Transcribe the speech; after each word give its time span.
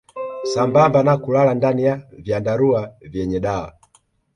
Sambamba 0.43 1.03
na 1.03 1.17
kulala 1.17 1.53
ndani 1.53 1.83
ya 1.83 2.01
vyandarua 2.23 2.93
vyenye 3.01 3.39
dawa 3.39 3.73